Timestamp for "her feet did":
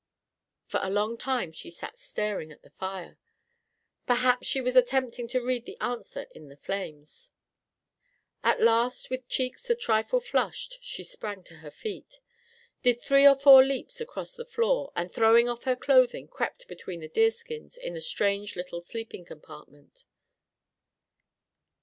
11.57-12.99